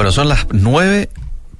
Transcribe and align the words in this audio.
Bueno, 0.00 0.12
son 0.12 0.30
las 0.30 0.46
nueve 0.50 1.10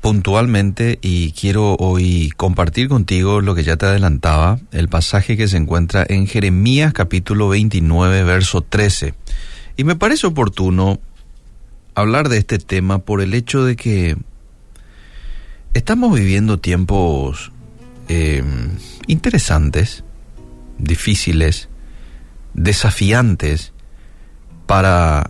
puntualmente 0.01 0.99
y 1.03 1.33
quiero 1.33 1.75
hoy 1.75 2.33
compartir 2.39 2.89
contigo 2.89 3.43
lo 3.43 3.55
que 3.55 3.65
ya 3.65 3.77
te 3.77 3.85
adelantaba, 3.85 4.59
el 4.73 4.89
pasaje 4.89 5.37
que 5.37 5.47
se 5.47 5.59
encuentra 5.59 6.07
en 6.09 6.27
Jeremías 6.27 6.95
capítulo 6.95 7.51
29, 7.51 8.25
verso 8.25 8.63
13. 8.63 9.13
Y 9.77 9.85
me 9.85 9.95
parece 9.95 10.27
oportuno 10.27 11.01
hablar 11.95 12.31
de 12.31 12.39
este 12.39 12.59
tema 12.59 13.01
por 13.01 13.21
el 13.21 13.35
hecho 13.35 13.63
de 13.63 13.77
que 13.77 14.17
estamos 15.75 16.15
viviendo 16.15 16.59
tiempos 16.59 17.53
eh, 18.09 18.43
interesantes, 19.07 20.03
difíciles, 20.79 21.69
desafiantes 22.55 23.75
para 24.65 25.29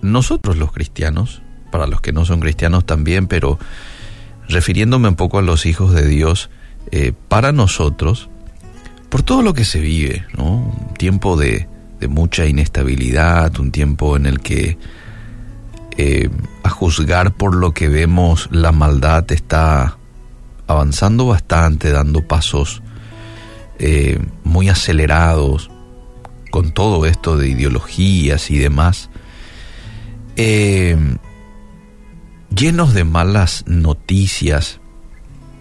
nosotros 0.00 0.56
los 0.56 0.72
cristianos, 0.72 1.42
para 1.70 1.86
los 1.86 2.00
que 2.00 2.12
no 2.12 2.24
son 2.24 2.40
cristianos 2.40 2.84
también, 2.84 3.26
pero 3.26 3.58
refiriéndome 4.48 5.08
un 5.08 5.16
poco 5.16 5.38
a 5.38 5.42
los 5.42 5.66
hijos 5.66 5.94
de 5.94 6.06
Dios, 6.06 6.50
eh, 6.90 7.12
para 7.28 7.52
nosotros, 7.52 8.28
por 9.08 9.22
todo 9.22 9.42
lo 9.42 9.54
que 9.54 9.64
se 9.64 9.80
vive, 9.80 10.26
¿no? 10.36 10.56
Un 10.88 10.94
tiempo 10.94 11.36
de, 11.36 11.68
de 12.00 12.08
mucha 12.08 12.46
inestabilidad, 12.46 13.58
un 13.60 13.70
tiempo 13.70 14.16
en 14.16 14.26
el 14.26 14.40
que 14.40 14.78
eh, 15.96 16.30
a 16.62 16.70
juzgar 16.70 17.34
por 17.34 17.54
lo 17.54 17.72
que 17.74 17.88
vemos 17.88 18.48
la 18.50 18.72
maldad 18.72 19.30
está 19.32 19.98
avanzando 20.66 21.26
bastante, 21.26 21.90
dando 21.90 22.26
pasos 22.26 22.82
eh, 23.78 24.18
muy 24.44 24.68
acelerados 24.68 25.70
con 26.50 26.72
todo 26.72 27.06
esto 27.06 27.36
de 27.36 27.48
ideologías 27.48 28.50
y 28.50 28.58
demás. 28.58 29.10
Llenos 32.54 32.94
de 32.94 33.04
malas 33.04 33.64
noticias. 33.66 34.80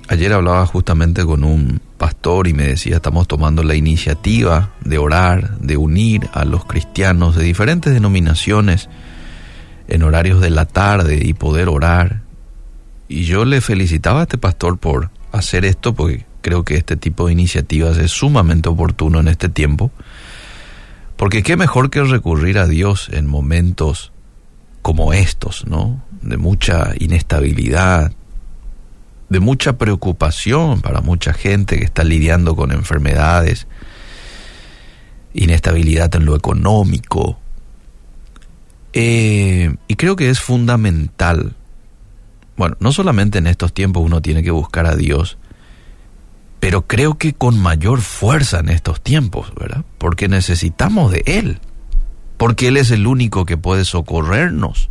Ayer 0.08 0.33
hablaba 0.33 0.66
justamente 0.66 1.23
con 1.23 1.44
un 1.44 1.81
pastor 1.97 2.47
y 2.47 2.53
me 2.53 2.67
decía, 2.67 2.97
estamos 2.97 3.27
tomando 3.27 3.64
la 3.64 3.75
iniciativa 3.75 4.72
de 4.83 4.97
orar, 4.97 5.58
de 5.59 5.77
unir 5.77 6.30
a 6.33 6.45
los 6.45 6.66
cristianos 6.66 7.36
de 7.36 7.44
diferentes 7.44 7.94
denominaciones 7.94 8.89
en 9.88 10.03
horarios 10.03 10.41
de 10.41 10.49
la 10.49 10.66
tarde 10.66 11.19
y 11.23 11.33
poder 11.33 11.69
orar. 11.69 12.22
Y 13.08 13.23
yo 13.23 13.45
le 13.45 13.61
felicitaba 13.61 14.21
a 14.21 14.23
este 14.23 14.38
pastor 14.38 14.77
por 14.77 15.11
hacer 15.31 15.66
esto 15.66 15.94
porque 15.94 16.25
creo 16.42 16.64
que 16.64 16.75
este 16.75 16.95
tipo 16.95 17.27
de 17.27 17.33
iniciativas 17.33 17.97
es 17.97 18.11
sumamente 18.11 18.69
oportuno 18.69 19.19
en 19.19 19.27
este 19.27 19.49
tiempo. 19.49 19.92
Porque 21.17 21.44
qué 21.44 21.58
mejor 21.58 21.89
que 21.89 22.02
recurrir 22.03 22.58
a 22.59 22.67
Dios 22.67 23.09
en 23.11 23.27
momentos 23.27 24.11
como 24.81 25.11
estos, 25.14 25.67
¿no? 25.67 26.02
De 26.30 26.38
mucha 26.38 26.94
inestabilidad, 26.99 28.13
de 29.30 29.39
mucha 29.39 29.77
preocupación 29.77 30.81
para 30.81 31.02
mucha 31.02 31.33
gente 31.33 31.77
que 31.77 31.86
está 31.86 32.03
lidiando 32.03 32.55
con 32.55 32.71
enfermedades, 32.71 33.67
inestabilidad 35.33 36.13
en 36.16 36.25
lo 36.25 36.36
económico. 36.36 37.39
Eh, 38.94 39.75
y 39.88 39.95
creo 39.95 40.16
que 40.16 40.30
es 40.30 40.39
fundamental, 40.39 41.55
bueno, 42.55 42.77
no 42.80 42.91
solamente 42.91 43.39
en 43.39 43.47
estos 43.47 43.73
tiempos 43.73 44.03
uno 44.03 44.21
tiene 44.21 44.43
que 44.43 44.52
buscar 44.52 44.86
a 44.86 44.95
Dios, 44.95 45.38
pero 46.59 46.86
creo 46.86 47.17
que 47.17 47.33
con 47.33 47.59
mayor 47.59 48.02
fuerza 48.02 48.59
en 48.59 48.69
estos 48.69 49.02
tiempos, 49.02 49.52
¿verdad? 49.55 49.83
Porque 49.97 50.27
necesitamos 50.27 51.11
de 51.11 51.23
Él 51.25 51.59
porque 52.39 52.69
Él 52.69 52.77
es 52.77 52.89
el 52.89 53.05
único 53.05 53.45
que 53.45 53.58
puede 53.58 53.83
socorrernos. 53.83 54.89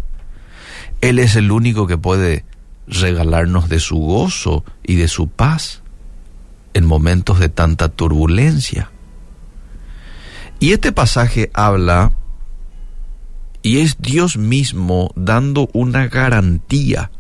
Él 1.01 1.19
es 1.19 1.37
el 1.37 1.51
único 1.51 1.87
que 1.87 1.99
puede 1.99 2.45
regalarnos 2.87 3.69
de 3.69 3.81
su 3.81 3.97
gozo 3.97 4.65
y 4.83 4.97
de 4.97 5.09
su 5.09 5.29
paz 5.29 5.83
en 6.75 6.87
momentos 6.87 7.39
de 7.39 7.49
tanta 7.49 7.89
turbulencia. 7.89 8.91
Y 10.61 10.73
este 10.73 10.91
pasaje 10.93 11.51
habla, 11.55 12.13
y 13.63 13.79
es 13.79 13.99
Dios 14.01 14.37
mismo 14.37 15.13
dando 15.15 15.69
una 15.73 16.09
garantía 16.09 17.11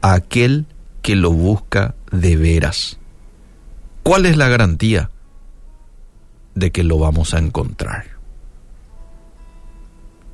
a 0.00 0.14
aquel 0.14 0.66
que 1.02 1.16
lo 1.16 1.32
busca 1.32 1.94
de 2.10 2.36
veras. 2.36 2.98
¿Cuál 4.02 4.26
es 4.26 4.36
la 4.36 4.48
garantía? 4.48 5.10
De 6.54 6.70
que 6.70 6.84
lo 6.84 6.98
vamos 6.98 7.34
a 7.34 7.38
encontrar 7.38 8.14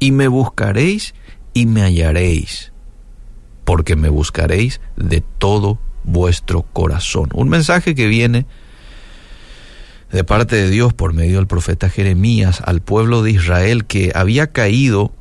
y 0.00 0.10
me 0.10 0.26
buscaréis 0.26 1.14
y 1.54 1.66
me 1.66 1.82
hallaréis, 1.82 2.72
porque 3.64 3.96
me 3.96 4.08
buscaréis 4.08 4.80
de 4.96 5.22
todo 5.38 5.78
vuestro 6.04 6.62
corazón. 6.62 7.30
Un 7.34 7.48
mensaje 7.48 7.94
que 7.94 8.06
viene 8.06 8.46
de 10.10 10.24
parte 10.24 10.56
de 10.56 10.70
Dios 10.70 10.92
por 10.92 11.12
medio 11.12 11.36
del 11.36 11.46
profeta 11.46 11.88
Jeremías 11.88 12.62
al 12.64 12.80
pueblo 12.80 13.22
de 13.22 13.32
Israel 13.32 13.84
que 13.84 14.12
había 14.14 14.48
caído 14.48 15.12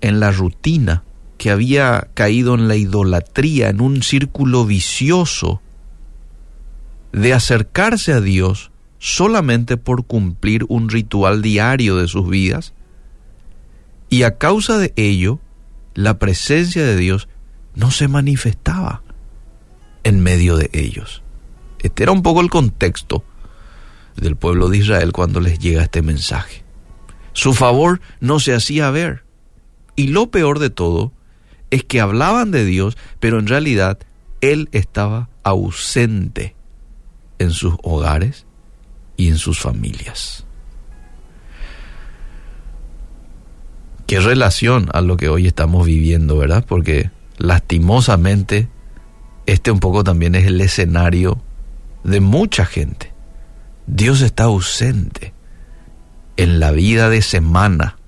en 0.00 0.20
la 0.20 0.30
rutina, 0.30 1.04
que 1.38 1.50
había 1.50 2.08
caído 2.14 2.54
en 2.54 2.68
la 2.68 2.76
idolatría, 2.76 3.68
en 3.68 3.80
un 3.80 4.02
círculo 4.02 4.66
vicioso 4.66 5.62
de 7.12 7.32
acercarse 7.32 8.12
a 8.12 8.20
Dios 8.20 8.70
solamente 8.98 9.76
por 9.76 10.04
cumplir 10.04 10.64
un 10.68 10.88
ritual 10.88 11.42
diario 11.42 11.96
de 11.96 12.08
sus 12.08 12.28
vidas 12.28 12.74
y 14.08 14.22
a 14.22 14.38
causa 14.38 14.78
de 14.78 14.92
ello, 14.96 15.40
la 15.96 16.18
presencia 16.18 16.84
de 16.84 16.94
Dios 16.94 17.26
no 17.74 17.90
se 17.90 18.06
manifestaba 18.06 19.02
en 20.04 20.20
medio 20.20 20.56
de 20.56 20.70
ellos. 20.72 21.22
Este 21.80 22.02
era 22.02 22.12
un 22.12 22.22
poco 22.22 22.42
el 22.42 22.50
contexto 22.50 23.24
del 24.14 24.36
pueblo 24.36 24.68
de 24.68 24.78
Israel 24.78 25.12
cuando 25.12 25.40
les 25.40 25.58
llega 25.58 25.82
este 25.82 26.02
mensaje. 26.02 26.64
Su 27.32 27.54
favor 27.54 28.00
no 28.20 28.40
se 28.40 28.54
hacía 28.54 28.90
ver. 28.90 29.24
Y 29.96 30.08
lo 30.08 30.30
peor 30.30 30.58
de 30.58 30.68
todo 30.70 31.12
es 31.70 31.82
que 31.82 32.00
hablaban 32.00 32.50
de 32.50 32.66
Dios, 32.66 32.96
pero 33.18 33.38
en 33.38 33.46
realidad 33.46 33.98
Él 34.42 34.68
estaba 34.72 35.30
ausente 35.42 36.56
en 37.38 37.50
sus 37.50 37.74
hogares 37.82 38.46
y 39.16 39.28
en 39.28 39.38
sus 39.38 39.58
familias. 39.58 40.45
Qué 44.06 44.20
relación 44.20 44.88
a 44.92 45.00
lo 45.00 45.16
que 45.16 45.28
hoy 45.28 45.46
estamos 45.46 45.86
viviendo, 45.86 46.38
¿verdad? 46.38 46.64
Porque 46.66 47.10
lastimosamente 47.38 48.68
este 49.46 49.70
un 49.70 49.80
poco 49.80 50.04
también 50.04 50.34
es 50.34 50.46
el 50.46 50.60
escenario 50.60 51.42
de 52.04 52.20
mucha 52.20 52.66
gente. 52.66 53.12
Dios 53.86 54.20
está 54.20 54.44
ausente 54.44 55.34
en 56.36 56.60
la 56.60 56.72
vida 56.72 57.08
de 57.08 57.22
semana 57.22 57.98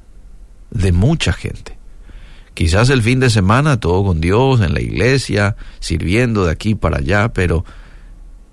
de 0.70 0.92
mucha 0.92 1.32
gente. 1.32 1.78
Quizás 2.54 2.90
el 2.90 3.02
fin 3.02 3.20
de 3.20 3.30
semana 3.30 3.78
todo 3.78 4.04
con 4.04 4.20
Dios, 4.20 4.60
en 4.60 4.74
la 4.74 4.80
iglesia, 4.80 5.56
sirviendo 5.78 6.44
de 6.44 6.52
aquí 6.52 6.74
para 6.74 6.98
allá, 6.98 7.32
pero 7.32 7.64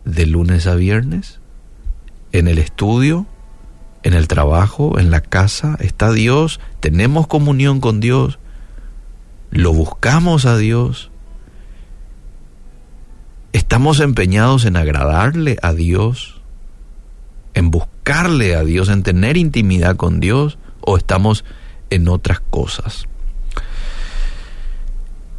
de 0.06 0.28
lunes 0.28 0.68
a 0.68 0.76
viernes, 0.76 1.40
en 2.32 2.48
el 2.48 2.60
estudio, 2.60 3.26
en 4.06 4.14
el 4.14 4.28
trabajo, 4.28 5.00
en 5.00 5.10
la 5.10 5.20
casa, 5.20 5.78
está 5.80 6.12
Dios, 6.12 6.60
tenemos 6.80 7.26
comunión 7.26 7.82
con 7.82 8.00
Dios, 8.00 8.38
lo 9.50 9.74
buscamos 9.74 10.46
a 10.46 10.58
Dios, 10.58 11.10
estamos 13.52 14.00
empeñados 14.02 14.66
en 14.66 14.78
agradarle 14.78 15.58
a 15.64 15.74
Dios, 15.74 16.40
en 17.56 17.72
buscarle 17.72 18.56
a 18.56 18.64
Dios, 18.64 18.90
en 18.90 19.02
tener 19.02 19.38
intimidad 19.38 19.96
con 19.96 20.20
Dios, 20.20 20.60
o 20.82 20.98
estamos 20.98 21.44
en 21.90 22.08
otras 22.08 22.42
cosas. 22.42 23.08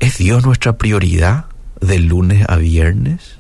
¿Es 0.01 0.19
Dios 0.19 0.45
nuestra 0.45 0.77
prioridad 0.77 1.45
de 1.81 2.01
lunes 2.01 2.45
a 2.49 2.57
viernes? 2.57 3.39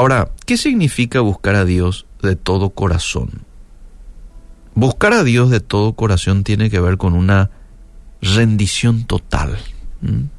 Ahora, 0.00 0.30
¿qué 0.46 0.56
significa 0.56 1.20
buscar 1.20 1.56
a 1.56 1.66
Dios 1.66 2.06
de 2.22 2.34
todo 2.34 2.70
corazón. 2.70 3.44
Buscar 4.74 5.12
a 5.12 5.24
Dios 5.24 5.50
de 5.50 5.60
todo 5.60 5.92
corazón 5.92 6.42
tiene 6.42 6.70
que 6.70 6.80
ver 6.80 6.96
con 6.96 7.12
una 7.12 7.50
rendición 8.22 9.04
total, 9.04 9.58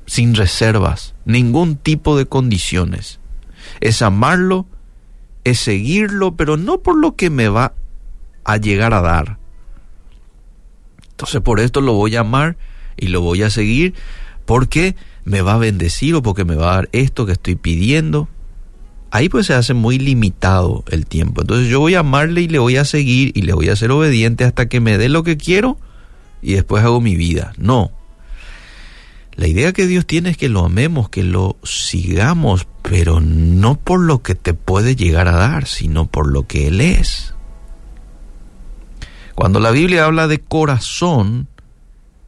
sin 0.08 0.34
reservas, 0.34 1.14
ningún 1.26 1.76
tipo 1.76 2.18
de 2.18 2.26
condiciones. 2.26 3.20
Es 3.82 4.02
amarlo, 4.02 4.66
es 5.44 5.60
seguirlo, 5.60 6.36
pero 6.36 6.58
no 6.58 6.80
por 6.80 6.98
lo 6.98 7.16
que 7.16 7.30
me 7.30 7.48
va 7.48 7.76
a 8.44 8.58
llegar 8.58 8.96
a 8.96 9.02
dar. 9.02 9.38
Entonces 11.12 11.40
por 11.42 11.60
esto 11.60 11.82
lo 11.82 11.94
voy 11.94 12.16
a 12.16 12.22
amar 12.22 12.58
y 12.98 13.10
lo 13.10 13.22
voy 13.22 13.44
a 13.44 13.52
seguir 13.52 13.94
porque 14.46 14.96
me 15.24 15.44
va 15.44 15.54
a 15.54 15.60
bendecir 15.60 16.16
o 16.16 16.24
porque 16.24 16.46
me 16.46 16.56
va 16.56 16.72
a 16.72 16.76
dar 16.78 16.90
esto 16.94 17.28
que 17.28 17.34
estoy 17.34 17.54
pidiendo 17.54 18.28
ahí 19.12 19.30
pues 19.30 19.46
se 19.46 19.54
hace 19.54 19.74
muy 19.74 20.00
limitado 20.00 20.84
el 20.90 21.06
tiempo. 21.06 21.42
Entonces 21.42 21.70
yo 21.70 21.80
voy 21.80 21.96
a 21.96 22.00
amarle 22.00 22.42
y 22.42 22.48
le 22.48 22.60
voy 22.60 22.78
a 22.78 22.86
seguir 22.86 23.32
y 23.36 23.44
le 23.44 23.54
voy 23.54 23.70
a 23.70 23.76
ser 23.76 23.92
obediente 23.92 24.46
hasta 24.46 24.68
que 24.68 24.80
me 24.80 24.98
dé 24.98 25.10
lo 25.10 25.24
que 25.24 25.38
quiero 25.38 25.78
y 26.42 26.54
después 26.54 26.84
hago 26.84 27.02
mi 27.02 27.16
vida. 27.16 27.54
No. 27.58 27.92
La 29.36 29.48
idea 29.48 29.74
que 29.74 29.88
Dios 29.88 30.06
tiene 30.06 30.32
es 30.32 30.38
que 30.38 30.50
lo 30.50 30.66
amemos, 30.66 31.10
que 31.10 31.24
lo 31.24 31.58
sigamos, 31.64 32.68
pero 32.82 33.20
no 33.22 33.76
por 33.76 34.00
lo 34.00 34.22
que 34.22 34.36
te 34.36 34.54
puede 34.54 34.96
llegar 34.96 35.28
a 35.28 35.36
dar, 35.36 35.68
sino 35.68 36.06
por 36.06 36.28
lo 36.28 36.48
que 36.48 36.68
Él 36.68 36.82
es. 36.82 37.34
Cuando 39.36 39.60
la 39.60 39.72
Biblia 39.72 40.06
habla 40.06 40.28
de 40.28 40.40
corazón, 40.40 41.48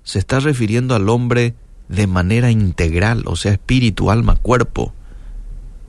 se 0.03 0.19
está 0.19 0.39
refiriendo 0.39 0.95
al 0.95 1.09
hombre 1.09 1.56
de 1.88 2.07
manera 2.07 2.50
integral, 2.50 3.24
o 3.25 3.35
sea, 3.35 3.51
espíritu, 3.51 4.09
alma, 4.09 4.35
cuerpo, 4.35 4.94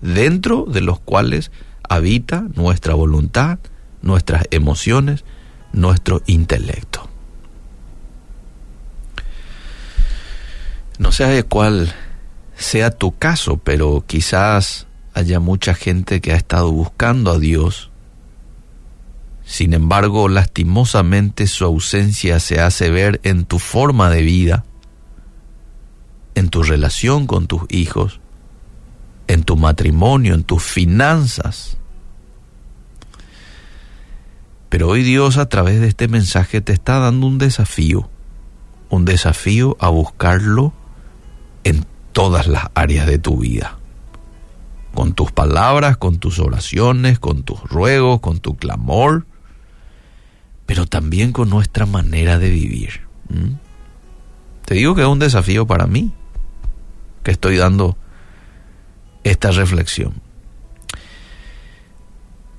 dentro 0.04 0.66
de 0.68 0.82
los 0.82 1.00
cuales 1.00 1.50
habita 1.88 2.44
nuestra 2.54 2.92
voluntad, 2.94 3.58
nuestras 4.02 4.44
emociones, 4.50 5.24
nuestro 5.72 6.22
intelecto. 6.26 7.08
No 10.98 11.10
sé 11.10 11.42
cuál 11.44 11.94
sea 12.54 12.90
tu 12.90 13.16
caso, 13.16 13.56
pero 13.56 14.04
quizás 14.06 14.86
haya 15.14 15.40
mucha 15.40 15.74
gente 15.74 16.20
que 16.20 16.32
ha 16.32 16.36
estado 16.36 16.70
buscando 16.70 17.30
a 17.30 17.38
Dios. 17.38 17.90
Sin 19.42 19.72
embargo, 19.72 20.28
lastimosamente 20.28 21.46
su 21.46 21.64
ausencia 21.64 22.40
se 22.40 22.60
hace 22.60 22.90
ver 22.90 23.20
en 23.24 23.46
tu 23.46 23.58
forma 23.58 24.10
de 24.10 24.20
vida, 24.20 24.64
en 26.34 26.50
tu 26.50 26.62
relación 26.62 27.26
con 27.26 27.46
tus 27.46 27.62
hijos, 27.70 28.20
en 29.26 29.42
tu 29.42 29.56
matrimonio, 29.56 30.34
en 30.34 30.44
tus 30.44 30.62
finanzas. 30.62 31.76
Pero 34.68 34.88
hoy 34.88 35.02
Dios 35.02 35.36
a 35.36 35.48
través 35.48 35.80
de 35.80 35.86
este 35.86 36.08
mensaje 36.08 36.60
te 36.60 36.72
está 36.72 36.98
dando 36.98 37.26
un 37.26 37.38
desafío, 37.38 38.08
un 38.90 39.04
desafío 39.04 39.76
a 39.80 39.88
buscarlo 39.88 40.72
en 41.62 41.86
todas 42.12 42.46
las 42.46 42.70
áreas 42.74 43.06
de 43.06 43.18
tu 43.18 43.38
vida. 43.38 43.78
Con 44.94 45.12
tus 45.14 45.32
palabras, 45.32 45.96
con 45.96 46.18
tus 46.18 46.38
oraciones, 46.38 47.18
con 47.18 47.42
tus 47.42 47.60
ruegos, 47.62 48.20
con 48.20 48.40
tu 48.40 48.56
clamor, 48.56 49.26
pero 50.66 50.86
también 50.86 51.32
con 51.32 51.50
nuestra 51.50 51.86
manera 51.86 52.38
de 52.38 52.50
vivir. 52.50 53.02
Te 54.64 54.74
digo 54.74 54.94
que 54.94 55.02
es 55.02 55.08
un 55.08 55.18
desafío 55.18 55.66
para 55.66 55.86
mí, 55.86 56.12
que 57.22 57.30
estoy 57.30 57.56
dando 57.56 57.96
esta 59.24 59.50
reflexión. 59.50 60.14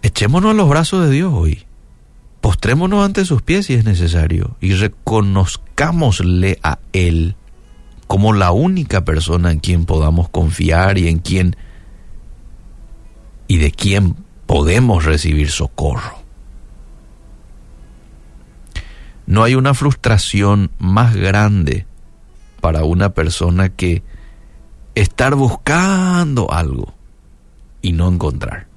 Echémonos 0.02 0.52
a 0.52 0.54
los 0.54 0.70
brazos 0.70 1.06
de 1.06 1.12
Dios 1.12 1.34
hoy. 1.34 1.66
Postrémonos 2.42 3.04
ante 3.04 3.26
sus 3.26 3.42
pies 3.42 3.68
si 3.68 3.74
es 3.74 3.86
necesario 3.86 4.56
y 4.62 4.74
reconozcámosle 4.74 6.60
a 6.62 6.80
Él 6.94 7.36
como 8.08 8.34
la 8.34 8.52
única 8.52 9.04
persona 9.04 9.52
en 9.52 9.60
quien 9.60 9.86
podamos 9.86 10.30
confiar 10.30 10.98
y 10.98 11.08
en 11.08 11.20
quien 11.20 11.56
y 13.48 13.58
de 13.58 13.72
quien 13.72 14.16
podemos 14.46 15.06
recibir 15.06 15.50
socorro. 15.50 16.20
No 19.26 19.44
hay 19.44 19.56
una 19.56 19.74
frustración 19.74 20.72
más 20.78 21.16
grande 21.16 21.88
para 22.62 22.84
una 22.84 23.10
persona 23.14 23.70
que 23.70 24.04
estar 24.96 25.36
buscando 25.36 26.52
algo 26.52 26.94
y 27.82 27.92
no 27.92 28.08
encontrar. 28.08 28.68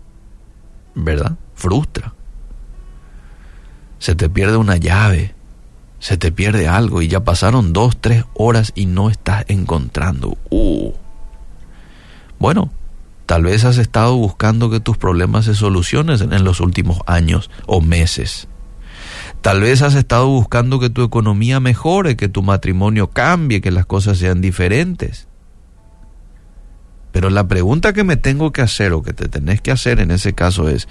¿Verdad? 0.95 1.37
Frustra. 1.55 2.13
Se 3.99 4.15
te 4.15 4.29
pierde 4.29 4.57
una 4.57 4.77
llave, 4.77 5.35
se 6.01 6.17
te 6.17 6.31
pierde 6.31 6.69
algo 6.69 7.03
y 7.03 7.09
ya 7.09 7.25
pasaron 7.25 7.73
dos, 7.73 7.97
tres 8.01 8.25
horas 8.35 8.73
y 8.75 8.87
no 8.87 9.11
estás 9.11 9.45
encontrando. 9.49 10.37
Uh. 10.51 10.93
Bueno, 12.39 12.71
tal 13.27 13.45
vez 13.45 13.65
has 13.65 13.79
estado 13.79 14.17
buscando 14.17 14.71
que 14.71 14.81
tus 14.81 14.97
problemas 14.97 15.47
se 15.47 15.55
solucionen 15.55 16.33
en 16.33 16.45
los 16.45 16.61
últimos 16.61 16.99
años 17.07 17.51
o 17.67 17.81
meses. 17.81 18.49
Tal 19.41 19.61
vez 19.61 19.83
has 19.83 19.95
estado 19.95 20.27
buscando 20.27 20.81
que 20.81 20.91
tu 20.91 21.03
economía 21.03 21.61
mejore, 21.61 22.17
que 22.17 22.29
tu 22.29 22.43
matrimonio 22.43 23.11
cambie, 23.11 23.61
que 23.61 23.71
las 23.71 23.87
cosas 23.87 24.19
sean 24.19 24.41
diferentes. 24.41 25.28
Pero 27.19 27.31
la 27.31 27.49
pregunta 27.49 27.93
que 27.93 28.05
me 28.05 28.17
tengo 28.17 28.53
que 28.53 28.63
hacer 28.63 28.93
o 28.93 29.03
que 29.03 29.13
te 29.13 29.29
tenés 29.29 29.61
que 29.61 29.73
hacer 29.73 29.99
en 29.99 30.13
ese 30.13 30.35
caso 30.35 30.69
es, 30.69 30.87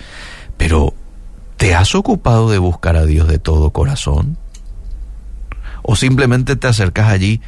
pero 0.58 0.94
¿te 1.56 1.74
has 1.74 1.96
ocupado 1.96 2.50
de 2.50 2.58
buscar 2.58 2.98
a 2.98 3.06
Dios 3.06 3.30
de 3.30 3.40
todo 3.40 3.70
corazón? 3.70 4.38
o 5.84 5.96
simplemente 5.96 6.58
te 6.58 6.68
acercas 6.68 7.08
allí 7.08 7.40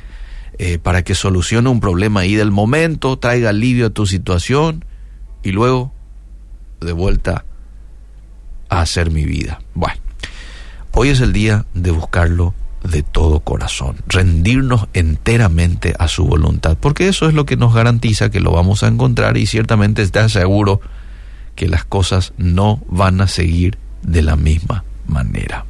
eh, 0.60 0.80
para 0.80 1.04
que 1.04 1.14
solucione 1.14 1.68
un 1.68 1.82
problema 1.82 2.22
ahí 2.22 2.36
del 2.36 2.52
momento, 2.52 3.20
traiga 3.20 3.50
alivio 3.50 3.88
a 3.88 3.90
tu 3.90 4.08
situación 4.08 4.86
y 5.44 5.52
luego 5.52 5.94
de 6.80 6.94
vuelta 6.94 7.44
a 8.70 8.80
hacer 8.80 9.12
mi 9.12 9.26
vida. 9.26 9.60
Bueno, 9.74 10.00
hoy 10.94 11.10
es 11.10 11.20
el 11.20 11.34
día 11.34 11.66
de 11.74 11.92
buscarlo 11.92 12.54
de 12.84 13.04
todo 13.04 13.42
corazón, 13.42 13.98
rendirnos 14.08 14.88
enteramente 14.94 15.96
a 16.00 16.08
su 16.08 16.26
voluntad, 16.26 16.78
porque 16.80 17.08
eso 17.08 17.28
es 17.28 17.34
lo 17.34 17.46
que 17.46 17.58
nos 17.58 17.74
garantiza 17.74 18.32
que 18.32 18.40
lo 18.40 18.52
vamos 18.52 18.84
a 18.84 18.88
encontrar 18.88 19.38
y 19.38 19.46
ciertamente 19.46 20.02
está 20.02 20.28
seguro 20.30 20.82
que 21.56 21.68
las 21.68 21.84
cosas 21.84 22.34
no 22.38 22.82
van 22.88 23.20
a 23.22 23.28
seguir 23.28 23.78
de 24.02 24.22
la 24.22 24.36
misma 24.36 24.86
manera. 25.08 25.66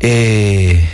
Eh, 0.00 0.86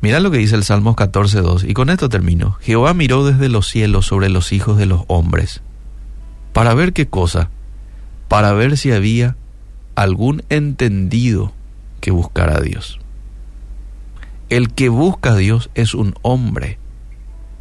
mira 0.00 0.20
lo 0.20 0.30
que 0.30 0.38
dice 0.38 0.54
el 0.54 0.64
Salmos 0.64 0.94
14.2, 0.94 1.68
y 1.68 1.74
con 1.74 1.90
esto 1.90 2.08
termino. 2.08 2.56
Jehová 2.60 2.94
miró 2.94 3.24
desde 3.24 3.48
los 3.48 3.66
cielos 3.66 4.06
sobre 4.06 4.28
los 4.28 4.52
hijos 4.52 4.78
de 4.78 4.86
los 4.86 5.02
hombres, 5.08 5.62
para 6.52 6.74
ver 6.74 6.92
qué 6.92 7.08
cosa, 7.08 7.50
para 8.28 8.52
ver 8.52 8.76
si 8.76 8.92
había 8.92 9.36
algún 9.96 10.42
entendido 10.50 11.52
que 12.02 12.10
buscara 12.10 12.58
a 12.58 12.60
Dios. 12.60 12.98
El 14.50 14.74
que 14.74 14.90
busca 14.90 15.30
a 15.30 15.36
Dios 15.36 15.70
es 15.74 15.94
un 15.94 16.14
hombre, 16.20 16.78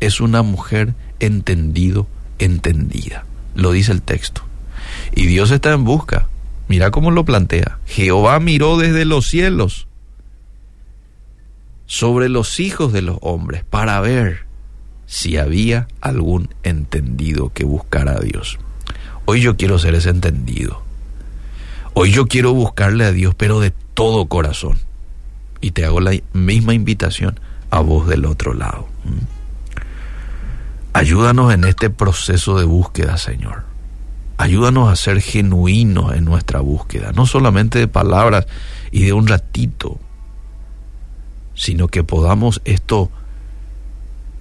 es 0.02 0.20
una 0.20 0.42
mujer 0.42 0.96
entendido, 1.22 2.08
entendida. 2.40 3.24
Lo 3.56 3.72
dice 3.72 3.94
el 3.94 4.02
texto. 4.02 4.42
Y 5.16 5.28
Dios 5.28 5.52
está 5.52 5.72
en 5.72 5.86
busca. 5.86 6.28
Mira 6.68 6.92
cómo 6.92 7.12
lo 7.12 7.24
plantea. 7.24 7.78
Jehová 7.86 8.40
miró 8.40 8.78
desde 8.78 9.06
los 9.06 9.28
cielos 9.28 9.88
sobre 11.86 12.28
los 12.28 12.60
hijos 12.60 12.92
de 12.94 13.04
los 13.04 13.18
hombres 13.22 13.64
para 13.64 14.02
ver 14.02 14.46
si 15.06 15.38
había 15.38 15.88
algún 16.02 16.50
entendido 16.64 17.52
que 17.54 17.64
buscara 17.64 18.14
a 18.14 18.20
Dios. 18.20 18.58
Hoy 19.26 19.42
yo 19.42 19.56
quiero 19.56 19.78
ser 19.78 19.94
ese 19.96 20.10
entendido. 20.10 20.82
Hoy 21.94 22.12
yo 22.12 22.28
quiero 22.28 22.54
buscarle 22.54 23.06
a 23.06 23.12
Dios, 23.12 23.36
pero 23.36 23.60
de 23.60 23.74
todo 23.94 24.28
corazón. 24.28 24.78
Y 25.60 25.72
te 25.72 25.86
hago 25.86 26.00
la 26.00 26.12
misma 26.34 26.74
invitación 26.74 27.40
a 27.70 27.80
vos 27.80 28.08
del 28.08 28.26
otro 28.26 28.54
lado. 28.54 28.88
¿Mm? 29.04 29.42
Ayúdanos 30.94 31.54
en 31.54 31.64
este 31.64 31.90
proceso 31.90 32.60
de 32.60 32.66
búsqueda, 32.66 33.18
Señor. 33.18 33.64
Ayúdanos 34.38 34.92
a 34.92 34.96
ser 34.96 35.22
genuinos 35.22 36.14
en 36.14 36.26
nuestra 36.26 36.60
búsqueda, 36.60 37.12
no 37.14 37.26
solamente 37.26 37.80
de 37.80 37.88
palabras 37.88 38.48
y 38.92 39.06
de 39.06 39.14
un 39.14 39.28
ratito, 39.28 40.00
sino 41.54 41.88
que 41.88 42.04
podamos 42.04 42.62
esto 42.66 43.12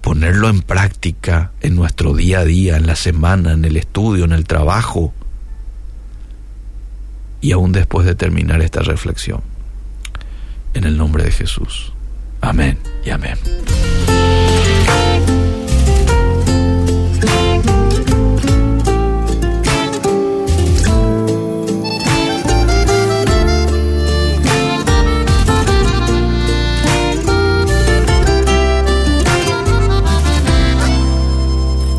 ponerlo 0.01 0.49
en 0.49 0.61
práctica 0.61 1.51
en 1.61 1.75
nuestro 1.75 2.13
día 2.15 2.39
a 2.39 2.45
día, 2.45 2.75
en 2.75 2.87
la 2.87 2.95
semana, 2.95 3.53
en 3.53 3.63
el 3.63 3.77
estudio, 3.77 4.25
en 4.25 4.31
el 4.31 4.45
trabajo, 4.45 5.13
y 7.41 7.51
aún 7.51 7.71
después 7.71 8.05
de 8.05 8.15
terminar 8.15 8.61
esta 8.61 8.81
reflexión. 8.81 9.41
En 10.73 10.85
el 10.85 10.97
nombre 10.97 11.23
de 11.23 11.31
Jesús. 11.31 11.91
Amén 12.39 12.77
y 13.03 13.09
amén. 13.09 13.37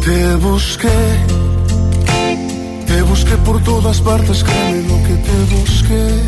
Te 0.05 0.35
busqué, 0.37 0.89
te 2.87 3.03
busqué 3.03 3.37
por 3.45 3.63
todas 3.63 4.01
partes, 4.01 4.43
te 5.23 5.55
busqué. 5.55 6.22